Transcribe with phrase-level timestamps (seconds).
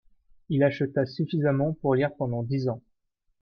[0.49, 2.81] Il acheta suffisamment pour lire pendant dix ans.